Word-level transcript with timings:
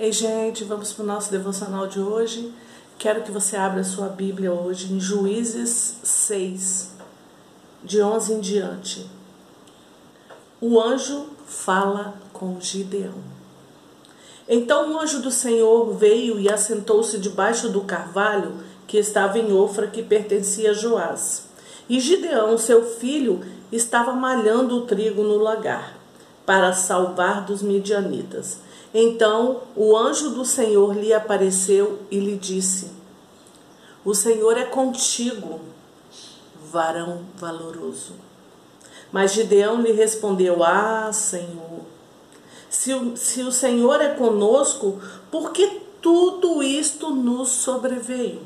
Ei, 0.00 0.12
gente, 0.12 0.62
vamos 0.62 0.92
para 0.92 1.02
o 1.02 1.06
nosso 1.06 1.28
devocional 1.28 1.88
de 1.88 1.98
hoje. 1.98 2.54
Quero 2.96 3.24
que 3.24 3.32
você 3.32 3.56
abra 3.56 3.82
sua 3.82 4.06
Bíblia 4.06 4.52
hoje 4.52 4.92
em 4.92 5.00
Juízes 5.00 5.96
6, 6.04 6.92
de 7.82 8.00
11 8.00 8.34
em 8.34 8.38
diante. 8.38 9.10
O 10.60 10.80
anjo 10.80 11.30
fala 11.44 12.14
com 12.32 12.60
Gideão. 12.60 13.16
Então 14.48 14.92
o 14.92 15.00
anjo 15.00 15.20
do 15.20 15.32
Senhor 15.32 15.92
veio 15.94 16.38
e 16.38 16.48
assentou-se 16.48 17.18
debaixo 17.18 17.68
do 17.68 17.80
carvalho 17.80 18.54
que 18.86 18.98
estava 18.98 19.36
em 19.36 19.52
Ofra, 19.52 19.88
que 19.88 20.04
pertencia 20.04 20.70
a 20.70 20.74
Joás. 20.74 21.48
E 21.88 21.98
Gideão, 21.98 22.56
seu 22.56 22.84
filho, 22.84 23.40
estava 23.72 24.12
malhando 24.12 24.76
o 24.76 24.82
trigo 24.82 25.24
no 25.24 25.38
lagar 25.38 25.98
para 26.46 26.72
salvar 26.72 27.44
dos 27.44 27.62
midianitas. 27.62 28.67
Então 28.92 29.62
o 29.76 29.96
anjo 29.96 30.30
do 30.30 30.44
Senhor 30.44 30.96
lhe 30.96 31.12
apareceu 31.12 32.00
e 32.10 32.18
lhe 32.18 32.36
disse: 32.36 32.90
O 34.04 34.14
Senhor 34.14 34.56
é 34.56 34.64
contigo, 34.64 35.60
varão 36.70 37.24
valoroso. 37.36 38.14
Mas 39.12 39.32
Gideão 39.32 39.80
lhe 39.80 39.92
respondeu: 39.92 40.62
Ah, 40.62 41.10
Senhor, 41.12 41.80
se 42.70 42.92
o, 42.92 43.16
se 43.16 43.42
o 43.42 43.52
Senhor 43.52 44.00
é 44.00 44.14
conosco, 44.14 45.00
por 45.30 45.52
que 45.52 45.80
tudo 46.00 46.62
isto 46.62 47.10
nos 47.10 47.48
sobreveio? 47.48 48.42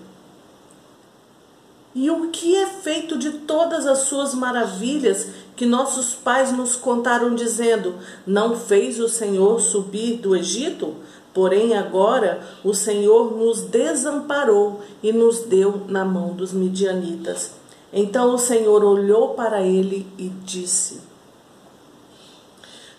E 1.95 2.11
o 2.11 2.31
que 2.31 2.57
é 2.57 2.67
feito 2.67 3.19
de 3.19 3.31
todas 3.41 3.87
as 3.87 4.01
suas 4.01 4.35
maravilhas 4.35 5.29
que 5.57 5.67
nossos 5.67 6.15
pais 6.15 6.53
nos 6.53 6.77
contaram, 6.77 7.35
dizendo: 7.35 7.95
Não 8.27 8.57
fez 8.57 8.99
o 8.99 9.09
Senhor 9.09 9.61
subir 9.61 10.17
do 10.19 10.35
Egito? 10.35 10.95
Porém, 11.35 11.75
agora 11.75 12.43
o 12.63 12.75
Senhor 12.75 13.37
nos 13.37 13.63
desamparou 13.63 14.81
e 15.03 15.13
nos 15.13 15.41
deu 15.41 15.83
na 15.89 16.05
mão 16.05 16.35
dos 16.35 16.53
midianitas. 16.53 17.53
Então 17.93 18.35
o 18.35 18.39
Senhor 18.39 18.85
olhou 18.85 19.31
para 19.31 19.63
ele 19.63 20.07
e 20.19 20.29
disse: 20.29 21.01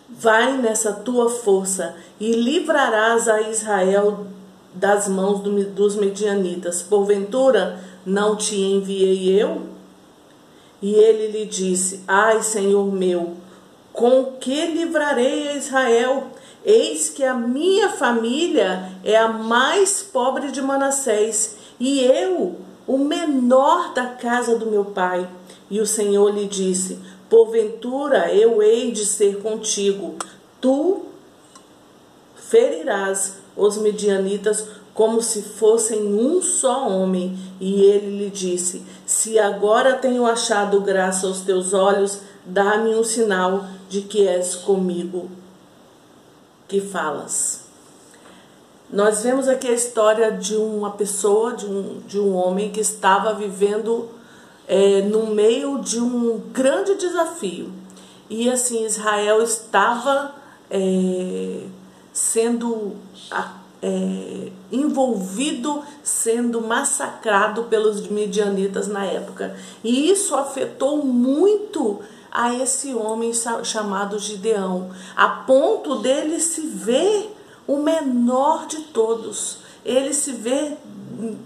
Vai 0.10 0.58
nessa 0.58 0.94
tua 0.94 1.30
força 1.30 1.96
e 2.20 2.32
livrarás 2.32 3.28
a 3.28 3.42
Israel 3.42 4.28
das 4.74 5.08
mãos 5.08 5.42
dos 5.42 5.96
midianitas. 5.96 6.82
Porventura, 6.82 7.80
não 8.06 8.36
te 8.36 8.56
enviei 8.56 9.30
eu? 9.40 9.73
E 10.84 10.96
ele 10.96 11.28
lhe 11.28 11.46
disse: 11.46 12.02
Ai, 12.06 12.44
Senhor 12.44 12.92
meu, 12.92 13.38
com 13.94 14.34
que 14.34 14.66
livrarei 14.66 15.48
a 15.48 15.56
Israel? 15.56 16.28
Eis 16.66 17.10
que 17.10 17.24
a 17.24 17.34
minha 17.34 17.88
família 17.88 18.92
é 19.02 19.16
a 19.16 19.30
mais 19.30 20.04
pobre 20.04 20.52
de 20.52 20.62
Manassés, 20.62 21.56
e 21.80 22.02
eu, 22.02 22.58
o 22.86 22.98
menor 22.98 23.94
da 23.94 24.08
casa 24.08 24.58
do 24.58 24.66
meu 24.66 24.84
pai. 24.84 25.26
E 25.72 25.80
o 25.80 25.88
Senhor 25.88 26.36
lhe 26.36 26.48
disse: 26.48 27.00
Porventura 27.30 28.34
eu 28.34 28.62
hei 28.62 28.92
de 28.92 29.06
ser 29.06 29.42
contigo, 29.42 30.16
tu 30.60 31.06
ferirás 32.36 33.38
os 33.56 33.78
medianitas 33.78 34.68
como 34.94 35.22
se 35.22 35.42
fossem 35.42 36.02
um 36.02 36.42
só 36.42 36.90
homem. 36.90 37.38
E 37.60 37.84
ele 37.84 38.18
lhe 38.18 38.30
disse: 38.30 38.84
Se 39.24 39.40
agora 39.40 39.96
tenho 39.96 40.26
achado 40.26 40.82
graça 40.82 41.28
aos 41.28 41.40
teus 41.40 41.72
olhos, 41.72 42.20
dá-me 42.46 42.94
um 42.94 43.06
sinal 43.06 43.64
de 43.88 44.02
que 44.02 44.28
és 44.28 44.54
comigo 44.54 45.32
que 46.68 46.82
falas. 46.82 47.62
Nós 48.92 49.24
vemos 49.24 49.48
aqui 49.48 49.70
a 49.70 49.72
história 49.72 50.30
de 50.30 50.58
uma 50.58 50.92
pessoa, 50.92 51.54
de 51.54 51.66
um, 51.66 52.02
de 52.06 52.20
um 52.20 52.36
homem 52.36 52.70
que 52.70 52.82
estava 52.82 53.34
vivendo 53.34 54.10
é, 54.68 55.04
no 55.04 55.28
meio 55.28 55.80
de 55.80 56.02
um 56.02 56.42
grande 56.52 56.96
desafio. 56.96 57.72
E 58.30 58.50
assim, 58.50 58.84
Israel 58.84 59.42
estava 59.42 60.36
é, 60.70 61.62
sendo 62.12 62.98
é, 63.84 64.50
envolvido 64.72 65.84
sendo 66.02 66.62
massacrado 66.62 67.64
pelos 67.64 68.08
midianitas 68.08 68.88
na 68.88 69.04
época. 69.04 69.56
E 69.84 70.10
isso 70.10 70.34
afetou 70.36 71.06
muito 71.06 72.00
a 72.32 72.54
esse 72.56 72.94
homem 72.94 73.32
chamado 73.64 74.18
Gideão, 74.18 74.90
a 75.16 75.28
ponto 75.28 75.98
dele 75.98 76.40
se 76.40 76.62
ver 76.62 77.36
o 77.68 77.78
menor 77.78 78.66
de 78.68 78.80
todos. 78.84 79.58
Ele 79.86 80.14
se 80.14 80.32
vê 80.32 80.78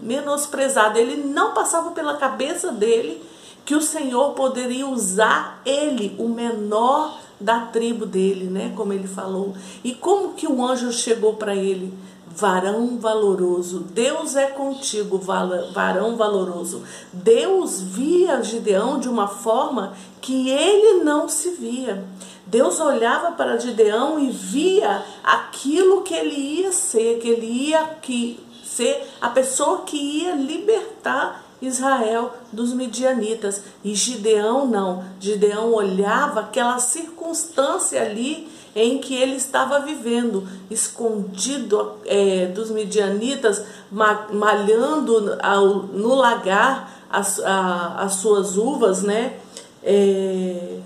menosprezado. 0.01 0.97
Ele 0.99 1.17
não 1.17 1.53
passava 1.53 1.91
pela 1.91 2.17
cabeça 2.17 2.71
dele 2.71 3.21
que 3.65 3.75
o 3.75 3.81
Senhor 3.81 4.33
poderia 4.33 4.87
usar 4.87 5.61
ele, 5.65 6.15
o 6.17 6.29
menor 6.29 7.19
da 7.39 7.61
tribo 7.61 8.05
dele, 8.05 8.45
né? 8.45 8.73
Como 8.75 8.93
ele 8.93 9.07
falou. 9.07 9.55
E 9.83 9.93
como 9.93 10.33
que 10.33 10.47
o 10.47 10.63
anjo 10.63 10.91
chegou 10.91 11.35
para 11.35 11.55
ele? 11.55 11.93
Varão 12.37 12.99
valoroso. 12.99 13.79
Deus 13.79 14.35
é 14.35 14.45
contigo, 14.45 15.17
varão 15.17 16.15
valoroso. 16.15 16.83
Deus 17.11 17.81
via 17.81 18.43
Gideão 18.43 18.99
de 18.99 19.09
uma 19.09 19.27
forma 19.27 19.93
que 20.21 20.47
ele 20.49 21.03
não 21.03 21.27
se 21.27 21.49
via. 21.51 22.05
Deus 22.45 22.79
olhava 22.79 23.31
para 23.31 23.57
Gideão 23.57 24.19
e 24.19 24.29
via 24.29 25.03
aquilo 25.23 26.03
que 26.03 26.13
ele 26.13 26.61
ia 26.61 26.71
ser, 26.71 27.17
que 27.17 27.27
ele 27.27 27.47
ia 27.47 27.83
que, 28.01 28.39
ser 28.63 29.03
a 29.19 29.29
pessoa 29.29 29.81
que 29.81 29.97
ia 29.97 30.35
libertar 30.35 31.43
Israel 31.59 32.33
dos 32.53 32.71
midianitas. 32.71 33.63
E 33.83 33.95
Gideão 33.95 34.67
não. 34.67 35.03
Gideão 35.19 35.73
olhava 35.73 36.41
aquela 36.41 36.77
circunstância 36.77 37.99
ali 37.99 38.47
em 38.77 38.99
que 38.99 39.15
ele 39.15 39.35
estava 39.35 39.79
vivendo, 39.79 40.47
escondido 40.69 41.93
é, 42.05 42.45
dos 42.45 42.69
midianitas, 42.69 43.63
malhando 43.91 45.35
ao, 45.41 45.77
no 45.87 46.13
lagar 46.13 47.05
as, 47.09 47.39
a, 47.39 48.03
as 48.03 48.13
suas 48.13 48.55
uvas, 48.55 49.01
né? 49.01 49.39
É, 49.81 50.77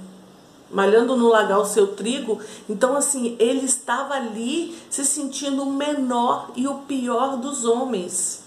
malhando 0.72 1.18
no 1.18 1.28
lagar 1.28 1.60
o 1.60 1.66
seu 1.66 1.88
trigo. 1.88 2.40
Então, 2.70 2.96
assim, 2.96 3.36
ele 3.38 3.66
estava 3.66 4.14
ali 4.14 4.74
se 4.90 5.04
sentindo 5.04 5.64
o 5.64 5.74
menor 5.74 6.52
e 6.56 6.70
o 6.70 6.76
pior 6.76 7.36
dos 7.36 7.66
homens. 7.66 8.41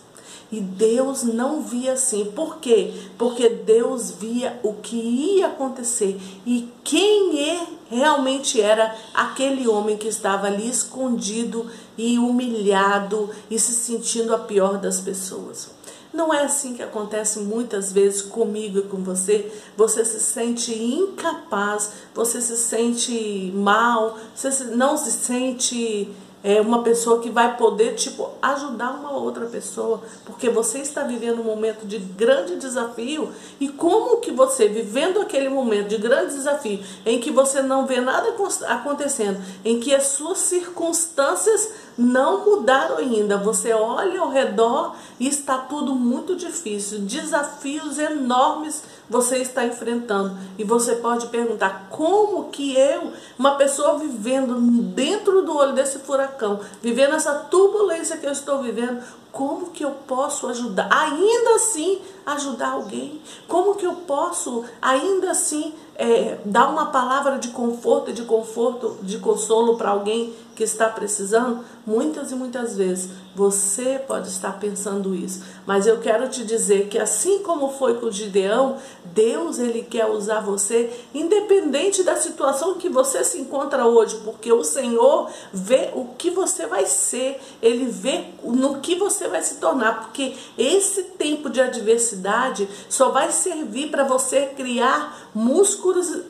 E 0.55 0.61
Deus 0.61 1.25
não 1.25 1.63
via 1.63 1.95
assim. 1.95 2.27
Por 2.27 2.59
quê? 2.59 2.95
Porque 3.19 3.49
Deus 3.49 4.13
via 4.13 4.57
o 4.63 4.75
que 4.75 4.95
ia 4.95 5.49
acontecer 5.49 6.17
e 6.47 6.69
quem 6.85 7.51
é, 7.51 7.67
realmente 7.91 8.61
era 8.61 8.95
aquele 9.13 9.67
homem 9.67 9.97
que 9.97 10.07
estava 10.07 10.47
ali 10.47 10.69
escondido 10.69 11.69
e 11.99 12.21
humilhado 12.21 13.31
e 13.51 13.59
se 13.59 13.73
sentindo 13.73 14.33
a 14.33 14.39
pior 14.39 14.79
das 14.79 15.01
pessoas. 15.01 15.71
Não 16.13 16.33
é 16.33 16.45
assim 16.45 16.75
que 16.75 16.83
acontece 16.85 17.41
muitas 17.41 17.91
vezes 17.91 18.23
comigo 18.23 18.79
e 18.79 18.83
com 18.83 18.99
você. 18.99 19.53
Você 19.77 20.05
se 20.05 20.21
sente 20.21 20.73
incapaz, 20.73 21.91
você 22.15 22.41
se 22.41 22.57
sente 22.57 23.51
mal, 23.57 24.17
você 24.33 24.63
não 24.67 24.97
se 24.97 25.11
sente 25.11 26.09
é 26.45 26.61
uma 26.61 26.83
pessoa 26.83 27.23
que 27.23 27.31
vai 27.31 27.57
poder 27.57 27.95
tipo 27.95 28.29
ajudar 28.43 28.91
uma 28.91 29.13
outra 29.13 29.47
pessoa, 29.47 30.03
porque 30.27 30.51
você 30.51 30.81
está 30.81 31.03
vivendo 31.03 31.41
um 31.41 31.45
momento 31.45 31.87
de 31.87 31.99
grande 31.99 32.57
desafio 32.57 33.33
e 33.59 33.67
como 33.71 34.19
que 34.19 34.31
você 34.31 34.69
vivendo 34.69 35.23
aquele 35.23 35.49
momento 35.49 35.89
de 35.89 35.97
grande 35.97 36.35
desafio 36.35 36.81
em 37.07 37.19
que 37.19 37.31
você 37.31 37.63
não 37.63 37.87
vê 37.87 37.99
nada 37.99 38.35
acontecendo, 38.69 39.43
em 39.65 39.81
que 39.81 39.95
as 39.95 40.09
suas 40.09 40.39
circunstâncias 40.39 41.71
não 41.97 42.45
mudaram 42.45 42.99
ainda, 42.99 43.37
você 43.37 43.73
olha 43.73 44.21
ao 44.21 44.31
redor 44.31 44.97
e 45.19 45.29
está 45.29 45.59
tudo 45.59 45.95
muito 45.95 46.35
difícil, 46.35 47.01
desafios 47.01 47.99
enormes 47.99 48.83
você 49.09 49.39
está 49.39 49.65
enfrentando. 49.65 50.37
E 50.59 50.65
você 50.65 50.97
pode 50.97 51.27
perguntar: 51.27 51.89
como 51.91 52.51
que 52.51 52.77
eu, 52.77 53.13
uma 53.39 53.57
pessoa 53.57 53.99
vivendo 53.99 54.55
dentro 54.95 55.43
do 55.43 55.57
olho 55.57 55.73
desse 55.73 55.99
furacão, 56.01 56.61
vivendo 56.83 57.15
essa 57.15 57.35
turbulência 57.35 58.17
que 58.17 58.27
eu 58.27 58.33
estou 58.33 58.63
vivendo, 58.63 59.03
como 59.31 59.71
que 59.71 59.85
eu 59.85 59.91
posso 60.07 60.47
ajudar? 60.47 60.89
Ainda 60.91 61.57
assim, 61.57 62.01
ajudar 62.25 62.71
alguém? 62.71 63.21
Como 63.49 63.75
que 63.75 63.85
eu 63.85 63.95
posso, 63.95 64.65
ainda 64.81 65.33
assim, 65.33 65.75
é, 65.97 66.39
dar 66.45 66.69
uma 66.69 66.87
palavra 66.87 67.39
de 67.39 67.49
conforto 67.49 68.13
de 68.13 68.23
conforto, 68.23 68.99
de 69.03 69.19
consolo 69.19 69.77
para 69.77 69.91
alguém 69.91 70.33
que 70.55 70.63
está 70.63 70.89
precisando? 70.89 71.65
Muitas 71.87 72.31
e 72.31 72.35
muitas 72.35 72.77
vezes 72.77 73.11
você 73.35 73.99
pode 73.99 74.29
estar 74.29 74.59
pensando 74.61 75.15
isso, 75.15 75.43
mas 75.67 75.87
eu 75.87 75.99
quero 76.01 76.29
te 76.29 76.45
dizer 76.45 76.89
que 76.89 76.99
assim 76.99 77.41
como 77.41 77.73
foi 77.73 77.95
com 77.95 78.11
Gideão, 78.11 78.77
Deus 79.05 79.59
ele 79.59 79.83
quer 79.83 80.07
usar 80.07 80.41
você 80.41 80.91
independente 81.13 82.05
da 82.05 82.17
situação 82.17 82.75
que 82.75 82.89
você 82.89 83.25
se 83.25 83.41
encontra 83.41 83.87
hoje, 83.87 84.21
porque 84.25 84.53
o 84.53 84.63
Senhor 84.63 85.29
vê 85.53 85.91
o 85.95 86.07
que 86.17 86.31
você 86.31 86.67
vai 86.67 86.87
ser, 86.87 87.41
ele 87.61 87.87
vê 87.87 88.25
no 88.45 88.79
que 88.79 88.95
você 88.95 89.27
vai 89.27 89.43
se 89.43 89.57
tornar, 89.57 90.03
porque 90.05 90.35
esse 90.57 91.03
tempo 91.03 91.51
de 91.51 91.61
adversidade 91.61 92.69
só 92.89 93.11
vai 93.11 93.33
servir 93.33 93.91
para 93.91 94.05
você 94.05 94.47
criar 94.57 95.31
músculos, 95.35 95.84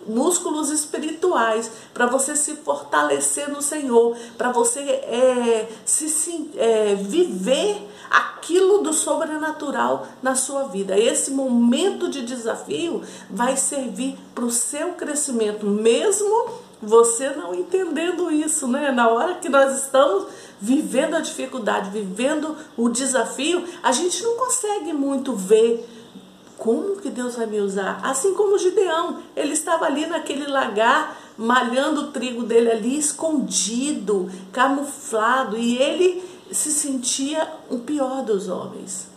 músculos 0.06 0.70
espirituais, 0.70 1.70
para 1.92 2.06
você 2.06 2.34
se 2.34 2.56
fortalecer 2.56 3.50
no 3.50 3.62
Senhor, 3.62 4.16
para 4.36 4.50
você 4.50 4.80
é, 4.80 5.68
se, 5.84 6.08
se 6.08 6.50
é, 6.56 6.94
viver 6.94 7.88
aquilo 8.10 8.78
do 8.78 8.92
sobrenatural 8.92 10.06
na 10.22 10.34
sua 10.34 10.64
vida. 10.64 10.98
Esse 10.98 11.30
momento 11.30 12.08
de 12.08 12.24
desafio 12.24 13.02
vai 13.30 13.56
servir 13.56 14.18
para 14.34 14.44
o 14.44 14.50
seu 14.50 14.92
crescimento, 14.92 15.66
mesmo 15.66 16.64
você 16.82 17.30
não 17.30 17.54
entendendo 17.54 18.30
isso, 18.30 18.68
né? 18.68 18.92
Na 18.92 19.08
hora 19.08 19.34
que 19.34 19.48
nós 19.48 19.82
estamos 19.82 20.26
vivendo 20.60 21.14
a 21.14 21.20
dificuldade, 21.20 21.90
vivendo 21.90 22.56
o 22.76 22.88
desafio, 22.88 23.64
a 23.82 23.92
gente 23.92 24.22
não 24.22 24.36
consegue 24.36 24.92
muito 24.92 25.34
ver 25.34 25.88
como 26.58 26.96
que 26.96 27.10
Deus 27.10 27.36
vai 27.36 27.46
me 27.46 27.60
usar? 27.60 28.00
Assim 28.02 28.34
como 28.34 28.58
Gideão, 28.58 29.18
ele 29.36 29.52
estava 29.52 29.86
ali 29.86 30.06
naquele 30.06 30.46
lagar, 30.46 31.18
malhando 31.36 32.02
o 32.02 32.06
trigo 32.12 32.44
dele 32.44 32.70
ali, 32.70 32.98
escondido, 32.98 34.30
camuflado, 34.52 35.56
e 35.56 35.76
ele 35.76 36.22
se 36.52 36.70
sentia 36.70 37.48
o 37.68 37.78
pior 37.78 38.22
dos 38.22 38.48
homens. 38.48 39.08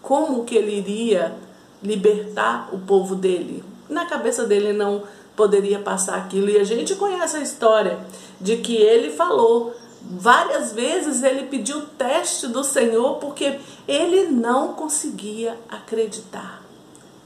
Como 0.00 0.44
que 0.44 0.54
ele 0.54 0.78
iria 0.78 1.34
libertar 1.82 2.68
o 2.72 2.78
povo 2.78 3.16
dele? 3.16 3.64
Na 3.88 4.06
cabeça 4.06 4.44
dele 4.44 4.72
não 4.72 5.02
poderia 5.34 5.80
passar 5.80 6.16
aquilo. 6.16 6.48
E 6.48 6.58
a 6.58 6.64
gente 6.64 6.94
conhece 6.94 7.36
a 7.36 7.40
história 7.40 7.98
de 8.40 8.58
que 8.58 8.76
ele 8.76 9.10
falou 9.10 9.74
várias 10.00 10.72
vezes 10.72 11.24
ele 11.24 11.48
pediu 11.48 11.82
teste 11.98 12.46
do 12.46 12.62
Senhor 12.62 13.16
porque 13.16 13.58
ele 13.88 14.28
não 14.28 14.74
conseguia 14.74 15.58
acreditar 15.68 16.65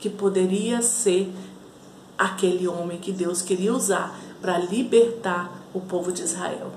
que 0.00 0.08
poderia 0.08 0.82
ser 0.82 1.32
aquele 2.18 2.66
homem 2.66 2.98
que 2.98 3.12
Deus 3.12 3.42
queria 3.42 3.72
usar 3.72 4.18
para 4.40 4.58
libertar 4.58 5.62
o 5.72 5.80
povo 5.80 6.10
de 6.10 6.22
Israel. 6.22 6.72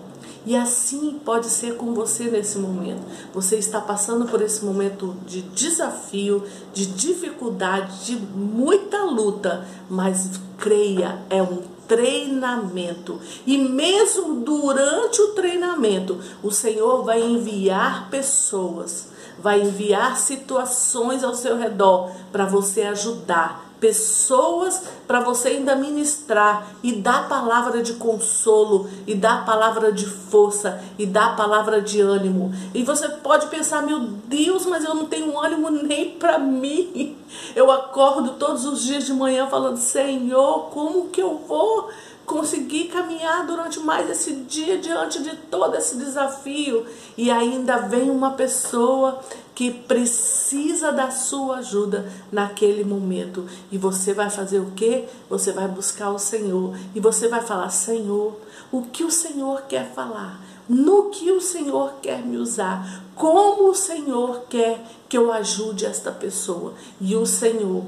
E 0.45 0.57
assim 0.57 1.19
pode 1.23 1.47
ser 1.47 1.77
com 1.77 1.93
você 1.93 2.25
nesse 2.25 2.57
momento. 2.57 3.01
Você 3.33 3.55
está 3.55 3.79
passando 3.79 4.25
por 4.25 4.41
esse 4.41 4.63
momento 4.65 5.15
de 5.25 5.41
desafio, 5.41 6.43
de 6.73 6.85
dificuldade, 6.85 8.05
de 8.05 8.15
muita 8.17 9.05
luta, 9.05 9.65
mas 9.89 10.31
creia, 10.57 11.19
é 11.29 11.41
um 11.41 11.72
treinamento. 11.95 13.19
E 13.45 13.57
mesmo 13.57 14.41
durante 14.41 15.21
o 15.21 15.29
treinamento, 15.29 16.19
o 16.41 16.49
Senhor 16.49 17.03
vai 17.03 17.21
enviar 17.21 18.09
pessoas, 18.09 19.09
vai 19.39 19.61
enviar 19.61 20.17
situações 20.17 21.23
ao 21.23 21.35
seu 21.35 21.57
redor 21.57 22.11
para 22.31 22.45
você 22.45 22.81
ajudar, 22.83 23.72
pessoas 23.83 24.81
para 25.06 25.19
você 25.19 25.50
ainda 25.50 25.75
ministrar 25.75 26.74
e 26.81 26.94
dar 26.94 27.27
palavra 27.27 27.83
de 27.83 27.95
consolo, 27.95 28.89
e 29.06 29.13
dar 29.13 29.45
palavra 29.45 29.91
de 29.91 30.06
força, 30.06 30.81
e 30.97 31.06
dar 31.06 31.35
palavra 31.35 31.81
de 31.81 32.00
ânimo. 32.00 32.53
E 32.74 32.81
você 32.81 33.09
pode 33.09 33.47
pensar, 33.47 33.81
meu 33.81 34.00
Deus, 34.00 34.65
mas 34.65 34.85
eu 34.85 34.95
não 34.95 35.06
tenho 35.06 35.38
ânimo 35.38 35.69
nem 35.69 36.12
para 36.12 36.39
mim. 36.39 37.18
Eu 37.53 37.69
acordo 37.69 38.35
todos 38.35 38.63
os 38.63 38.83
dias 38.83 39.06
de 39.06 39.13
manhã 39.13 39.47
falando, 39.47 39.75
Senhor, 39.75 40.69
como 40.69 41.09
que 41.09 41.21
eu 41.21 41.39
vou? 41.45 41.89
Conseguir 42.25 42.85
caminhar 42.85 43.45
durante 43.45 43.79
mais 43.79 44.09
esse 44.09 44.33
dia 44.33 44.77
diante 44.77 45.21
de 45.21 45.35
todo 45.35 45.75
esse 45.75 45.97
desafio 45.97 46.85
e 47.17 47.29
ainda 47.29 47.77
vem 47.77 48.09
uma 48.09 48.31
pessoa 48.31 49.19
que 49.53 49.71
precisa 49.71 50.91
da 50.91 51.11
sua 51.11 51.57
ajuda 51.57 52.11
naquele 52.31 52.83
momento 52.83 53.45
e 53.71 53.77
você 53.77 54.13
vai 54.13 54.29
fazer 54.29 54.59
o 54.59 54.71
que? 54.71 55.05
Você 55.29 55.51
vai 55.51 55.67
buscar 55.67 56.11
o 56.11 56.19
Senhor 56.19 56.75
e 56.95 56.99
você 56.99 57.27
vai 57.27 57.41
falar: 57.41 57.69
Senhor, 57.69 58.35
o 58.71 58.83
que 58.83 59.03
o 59.03 59.11
Senhor 59.11 59.63
quer 59.63 59.93
falar? 59.93 60.41
No 60.67 61.09
que 61.09 61.29
o 61.29 61.41
Senhor 61.41 61.95
quer 62.01 62.25
me 62.25 62.37
usar? 62.37 63.03
Como 63.15 63.69
o 63.69 63.75
Senhor 63.75 64.45
quer 64.49 64.81
que 65.09 65.17
eu 65.17 65.31
ajude 65.31 65.85
esta 65.85 66.11
pessoa? 66.11 66.73
E 67.01 67.15
o 67.15 67.25
Senhor 67.25 67.83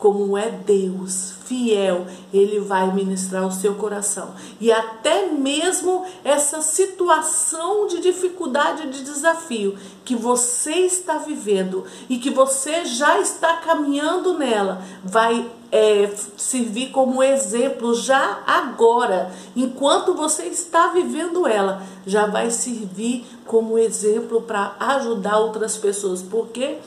como 0.00 0.36
é 0.36 0.50
Deus 0.50 1.34
fiel, 1.44 2.06
Ele 2.32 2.58
vai 2.58 2.90
ministrar 2.94 3.46
o 3.46 3.52
seu 3.52 3.74
coração. 3.74 4.34
E 4.58 4.72
até 4.72 5.26
mesmo 5.26 6.06
essa 6.24 6.62
situação 6.62 7.86
de 7.86 8.00
dificuldade, 8.00 8.88
de 8.88 9.04
desafio 9.04 9.76
que 10.02 10.16
você 10.16 10.72
está 10.72 11.18
vivendo 11.18 11.84
e 12.08 12.16
que 12.16 12.30
você 12.30 12.86
já 12.86 13.20
está 13.20 13.56
caminhando 13.56 14.38
nela, 14.38 14.82
vai 15.04 15.50
é, 15.70 16.10
servir 16.36 16.90
como 16.92 17.22
exemplo 17.22 17.94
já 17.94 18.42
agora, 18.46 19.30
enquanto 19.54 20.14
você 20.14 20.44
está 20.44 20.88
vivendo 20.88 21.46
ela, 21.46 21.82
já 22.06 22.26
vai 22.26 22.50
servir 22.50 23.26
como 23.44 23.76
exemplo 23.76 24.40
para 24.40 24.76
ajudar 24.80 25.38
outras 25.38 25.76
pessoas. 25.76 26.22
Por 26.22 26.48
quê? 26.48 26.78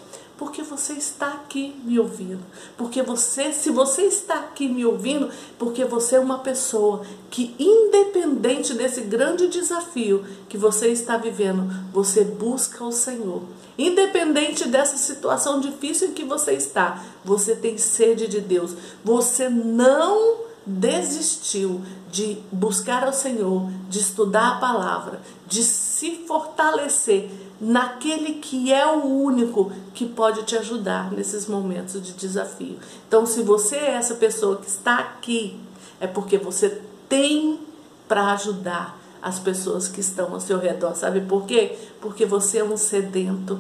Porque 0.44 0.62
você 0.62 0.92
está 0.92 1.30
aqui 1.30 1.74
me 1.86 1.98
ouvindo. 1.98 2.42
Porque 2.76 3.02
você, 3.02 3.54
se 3.54 3.70
você 3.70 4.02
está 4.02 4.40
aqui 4.40 4.68
me 4.68 4.86
ouvindo, 4.86 5.30
porque 5.58 5.86
você 5.86 6.18
é 6.18 6.20
uma 6.20 6.40
pessoa 6.40 7.02
que 7.32 7.56
independente 7.58 8.74
desse 8.74 9.00
grande 9.02 9.48
desafio 9.48 10.26
que 10.50 10.58
você 10.58 10.90
está 10.90 11.16
vivendo, 11.16 11.72
você 11.94 12.26
busca 12.26 12.84
o 12.84 12.92
Senhor. 12.92 13.42
Independente 13.78 14.68
dessa 14.68 14.98
situação 14.98 15.62
difícil 15.62 16.10
em 16.10 16.14
que 16.14 16.26
você 16.26 16.52
está, 16.52 17.02
você 17.24 17.56
tem 17.56 17.78
sede 17.78 18.28
de 18.28 18.42
Deus. 18.42 18.76
Você 19.02 19.48
não 19.48 20.40
desistiu 20.66 21.82
de 22.12 22.38
buscar 22.52 23.06
ao 23.06 23.14
Senhor, 23.14 23.70
de 23.88 24.00
estudar 24.00 24.50
a 24.50 24.60
palavra, 24.60 25.22
de 25.48 25.64
se 25.64 26.26
fortalecer 26.28 27.32
naquele 27.64 28.34
que 28.34 28.74
é 28.74 28.86
o 28.86 29.06
único 29.06 29.72
que 29.94 30.06
pode 30.06 30.44
te 30.44 30.58
ajudar 30.58 31.12
nesses 31.12 31.48
momentos 31.48 32.02
de 32.02 32.12
desafio. 32.12 32.78
Então, 33.08 33.26
se 33.26 33.42
você 33.42 33.78
é 33.78 33.92
essa 33.94 34.16
pessoa 34.16 34.58
que 34.58 34.68
está 34.68 34.98
aqui, 34.98 35.58
é 36.00 36.06
porque 36.06 36.38
você 36.38 36.82
tem 37.08 37.60
para 38.08 38.34
ajudar 38.34 39.00
as 39.22 39.40
pessoas 39.40 39.88
que 39.88 40.02
estão 40.02 40.34
ao 40.34 40.42
seu 40.42 40.60
redor. 40.60 40.94
Sabe 40.96 41.22
por 41.22 41.46
quê? 41.46 41.78
Porque 42.02 42.26
você 42.26 42.58
é 42.58 42.64
um 42.64 42.76
sedento. 42.76 43.58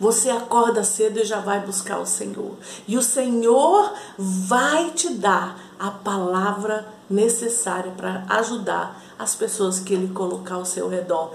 Você 0.00 0.30
acorda 0.30 0.82
cedo 0.82 1.20
e 1.20 1.24
já 1.24 1.40
vai 1.40 1.60
buscar 1.60 1.98
o 2.00 2.06
Senhor. 2.06 2.56
E 2.86 2.96
o 2.96 3.02
Senhor 3.02 3.92
vai 4.18 4.90
te 4.90 5.10
dar 5.10 5.67
a 5.78 5.90
palavra 5.90 6.86
necessária 7.08 7.92
para 7.96 8.24
ajudar 8.28 9.02
as 9.18 9.34
pessoas 9.34 9.80
que 9.80 9.94
Ele 9.94 10.08
colocar 10.08 10.56
ao 10.56 10.64
seu 10.64 10.88
redor. 10.88 11.32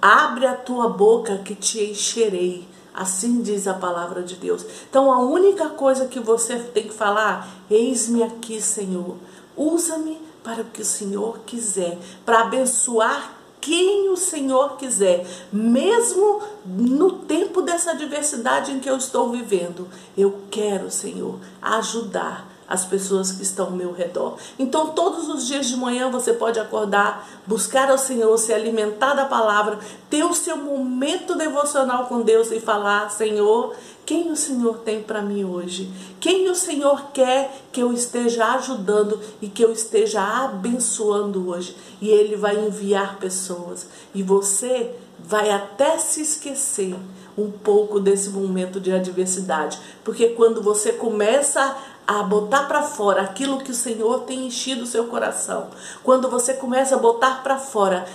Abre 0.00 0.46
a 0.46 0.54
tua 0.54 0.88
boca 0.88 1.38
que 1.38 1.54
te 1.54 1.90
encherei. 1.90 2.68
Assim 2.94 3.42
diz 3.42 3.68
a 3.68 3.74
palavra 3.74 4.22
de 4.22 4.34
Deus. 4.34 4.64
Então 4.90 5.12
a 5.12 5.20
única 5.20 5.68
coisa 5.68 6.06
que 6.06 6.18
você 6.18 6.58
tem 6.58 6.88
que 6.88 6.94
falar, 6.94 7.48
eis-me 7.70 8.22
aqui, 8.22 8.60
Senhor. 8.60 9.16
Usa-me 9.56 10.20
para 10.42 10.62
o 10.62 10.66
que 10.66 10.82
o 10.82 10.84
Senhor 10.84 11.40
quiser, 11.46 11.98
para 12.24 12.40
abençoar 12.40 13.34
quem 13.60 14.08
o 14.08 14.16
Senhor 14.16 14.76
quiser, 14.76 15.26
mesmo 15.52 16.40
no 16.64 17.12
tempo 17.12 17.60
dessa 17.60 17.90
adversidade 17.90 18.72
em 18.72 18.80
que 18.80 18.88
eu 18.88 18.96
estou 18.96 19.30
vivendo. 19.30 19.88
Eu 20.16 20.42
quero, 20.50 20.90
Senhor, 20.90 21.38
ajudar 21.60 22.48
as 22.68 22.84
pessoas 22.84 23.32
que 23.32 23.42
estão 23.42 23.66
ao 23.66 23.72
meu 23.72 23.92
redor. 23.92 24.36
Então, 24.58 24.88
todos 24.88 25.28
os 25.28 25.46
dias 25.46 25.66
de 25.66 25.76
manhã 25.76 26.10
você 26.10 26.32
pode 26.32 26.60
acordar, 26.60 27.26
buscar 27.46 27.90
ao 27.90 27.96
Senhor, 27.96 28.36
se 28.36 28.52
alimentar 28.52 29.14
da 29.14 29.24
palavra, 29.24 29.78
ter 30.10 30.22
o 30.24 30.34
seu 30.34 30.56
momento 30.56 31.34
devocional 31.34 32.06
com 32.06 32.20
Deus 32.20 32.50
e 32.50 32.60
falar: 32.60 33.10
Senhor, 33.10 33.74
quem 34.04 34.30
o 34.30 34.36
Senhor 34.36 34.78
tem 34.78 35.02
para 35.02 35.22
mim 35.22 35.44
hoje? 35.44 35.90
Quem 36.20 36.48
o 36.50 36.54
Senhor 36.54 37.10
quer 37.12 37.62
que 37.72 37.80
eu 37.80 37.92
esteja 37.92 38.54
ajudando 38.54 39.20
e 39.40 39.48
que 39.48 39.64
eu 39.64 39.72
esteja 39.72 40.22
abençoando 40.44 41.48
hoje? 41.48 41.76
E 42.00 42.08
Ele 42.08 42.36
vai 42.36 42.56
enviar 42.56 43.18
pessoas. 43.18 43.86
E 44.14 44.22
você 44.22 44.94
vai 45.18 45.50
até 45.50 45.98
se 45.98 46.22
esquecer 46.22 46.94
um 47.36 47.50
pouco 47.50 48.00
desse 48.00 48.30
momento 48.30 48.80
de 48.80 48.92
adversidade, 48.92 49.78
porque 50.02 50.30
quando 50.30 50.60
você 50.60 50.92
começa 50.92 51.76
a 52.08 52.22
botar 52.22 52.62
para 52.62 52.82
fora 52.82 53.20
aquilo 53.20 53.58
que 53.58 53.70
o 53.70 53.74
Senhor 53.74 54.20
tem 54.20 54.46
enchido 54.46 54.84
o 54.84 54.86
seu 54.86 55.08
coração, 55.08 55.68
quando 56.02 56.30
você 56.30 56.54
começa 56.54 56.94
a 56.94 56.98
botar 56.98 57.42
para 57.42 57.58
fora 57.58 58.06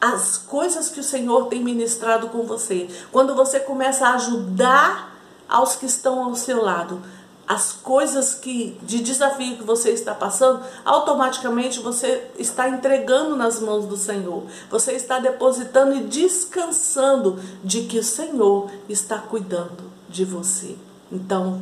as 0.00 0.38
coisas 0.38 0.88
que 0.88 1.00
o 1.00 1.04
Senhor 1.04 1.46
tem 1.46 1.60
ministrado 1.60 2.28
com 2.28 2.44
você, 2.44 2.88
quando 3.10 3.34
você 3.34 3.58
começa 3.58 4.06
a 4.06 4.14
ajudar 4.14 5.16
aos 5.48 5.74
que 5.74 5.84
estão 5.84 6.22
ao 6.22 6.36
seu 6.36 6.62
lado, 6.62 7.02
as 7.44 7.72
coisas 7.72 8.34
que 8.34 8.78
de 8.84 9.00
desafio 9.00 9.56
que 9.56 9.64
você 9.64 9.90
está 9.90 10.14
passando, 10.14 10.64
automaticamente 10.84 11.80
você 11.80 12.30
está 12.38 12.68
entregando 12.68 13.34
nas 13.34 13.58
mãos 13.58 13.84
do 13.86 13.96
Senhor. 13.96 14.44
Você 14.70 14.92
está 14.92 15.18
depositando 15.18 15.96
e 15.96 16.04
descansando 16.04 17.40
de 17.64 17.82
que 17.82 17.98
o 17.98 18.04
Senhor 18.04 18.70
está 18.88 19.18
cuidando 19.18 19.90
de 20.08 20.24
você. 20.24 20.76
Então, 21.10 21.60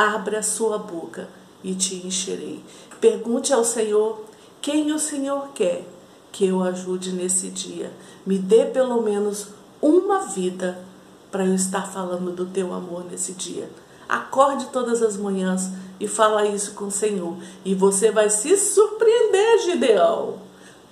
abra 0.00 0.42
sua 0.42 0.78
boca 0.78 1.28
e 1.62 1.74
te 1.74 2.06
encherei. 2.06 2.64
Pergunte 3.02 3.52
ao 3.52 3.62
Senhor 3.62 4.24
quem 4.62 4.92
o 4.92 4.98
Senhor 4.98 5.48
quer 5.54 5.84
que 6.32 6.46
eu 6.46 6.62
ajude 6.62 7.12
nesse 7.12 7.48
dia. 7.48 7.92
Me 8.24 8.38
dê 8.38 8.64
pelo 8.64 9.02
menos 9.02 9.48
uma 9.80 10.20
vida 10.20 10.78
para 11.30 11.44
eu 11.44 11.54
estar 11.54 11.82
falando 11.82 12.32
do 12.32 12.46
teu 12.46 12.72
amor 12.72 13.04
nesse 13.10 13.32
dia. 13.32 13.68
Acorde 14.08 14.66
todas 14.72 15.02
as 15.02 15.18
manhãs 15.18 15.70
e 15.98 16.08
fala 16.08 16.46
isso 16.46 16.72
com 16.72 16.86
o 16.86 16.90
Senhor. 16.90 17.36
E 17.62 17.74
você 17.74 18.10
vai 18.10 18.30
se 18.30 18.56
surpreender, 18.56 19.58
Gideão, 19.64 20.38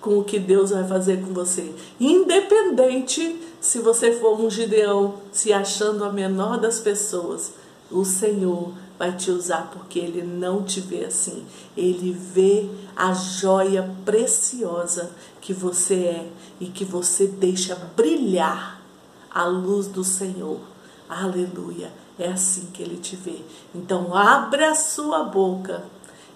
com 0.02 0.18
o 0.18 0.24
que 0.24 0.38
Deus 0.38 0.70
vai 0.70 0.86
fazer 0.86 1.22
com 1.22 1.32
você. 1.32 1.74
Independente 1.98 3.40
se 3.58 3.78
você 3.78 4.12
for 4.12 4.38
um 4.38 4.50
Gideão 4.50 5.14
se 5.32 5.50
achando 5.50 6.04
a 6.04 6.12
menor 6.12 6.58
das 6.58 6.78
pessoas, 6.78 7.54
o 7.90 8.04
Senhor 8.04 8.72
vai 8.98 9.12
te 9.12 9.30
usar 9.30 9.70
porque 9.72 9.98
ele 9.98 10.22
não 10.22 10.64
te 10.64 10.80
vê 10.80 11.04
assim. 11.04 11.46
Ele 11.76 12.12
vê 12.12 12.68
a 12.96 13.12
joia 13.12 13.88
preciosa 14.04 15.12
que 15.40 15.52
você 15.52 15.94
é 15.94 16.32
e 16.58 16.66
que 16.66 16.84
você 16.84 17.26
deixa 17.26 17.76
brilhar 17.96 18.82
a 19.30 19.44
luz 19.44 19.86
do 19.86 20.02
Senhor. 20.02 20.60
Aleluia. 21.08 21.92
É 22.18 22.28
assim 22.28 22.66
que 22.72 22.82
ele 22.82 22.96
te 22.96 23.14
vê. 23.14 23.40
Então, 23.72 24.14
abra 24.14 24.72
a 24.72 24.74
sua 24.74 25.22
boca 25.22 25.84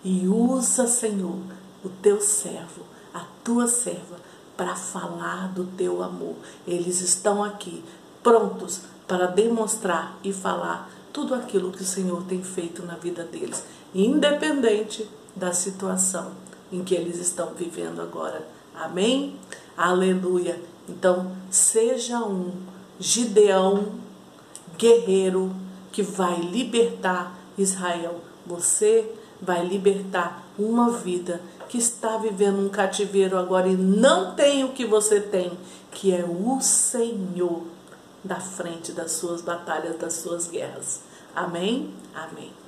e 0.04 0.28
usa, 0.28 0.86
Senhor, 0.86 1.38
o 1.84 1.88
teu 1.88 2.20
servo, 2.20 2.82
a 3.12 3.24
tua 3.42 3.66
serva, 3.66 4.16
para 4.56 4.76
falar 4.76 5.48
do 5.48 5.64
teu 5.64 6.02
amor. 6.02 6.36
Eles 6.66 7.00
estão 7.00 7.42
aqui, 7.42 7.82
prontos 8.22 8.82
para 9.08 9.26
demonstrar 9.26 10.16
e 10.22 10.32
falar 10.32 10.88
tudo 11.12 11.34
aquilo 11.34 11.70
que 11.70 11.82
o 11.82 11.86
Senhor 11.86 12.22
tem 12.24 12.42
feito 12.42 12.84
na 12.84 12.94
vida 12.94 13.24
deles, 13.24 13.62
independente 13.94 15.08
da 15.36 15.52
situação 15.52 16.32
em 16.72 16.82
que 16.82 16.94
eles 16.94 17.18
estão 17.18 17.52
vivendo 17.54 18.00
agora. 18.00 18.46
Amém? 18.74 19.36
Aleluia. 19.76 20.60
Então, 20.88 21.32
seja 21.50 22.18
um 22.20 22.52
Gideão 22.98 23.92
guerreiro 24.78 25.54
que 25.90 26.02
vai 26.02 26.40
libertar 26.40 27.38
Israel. 27.58 28.20
Você 28.46 29.12
vai 29.40 29.64
libertar 29.66 30.46
uma 30.58 30.90
vida 30.90 31.40
que 31.68 31.78
está 31.78 32.16
vivendo 32.16 32.58
um 32.58 32.68
cativeiro 32.68 33.36
agora 33.36 33.68
e 33.68 33.76
não 33.76 34.34
tem 34.34 34.64
o 34.64 34.72
que 34.72 34.84
você 34.84 35.20
tem, 35.20 35.52
que 35.90 36.12
é 36.12 36.24
o 36.24 36.60
Senhor 36.60 37.62
da 38.24 38.40
frente 38.40 38.92
das 38.92 39.12
suas 39.12 39.42
batalhas, 39.42 39.98
das 39.98 40.14
suas 40.14 40.48
guerras. 40.48 41.00
Amém? 41.34 41.94
Amém. 42.14 42.61